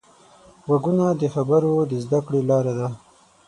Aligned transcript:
غوږونه 0.65 1.05
د 1.21 1.23
خبرو 1.33 1.73
د 1.91 1.93
زده 2.03 2.19
کړې 2.25 2.41
لاره 2.49 2.73
ده 2.79 2.87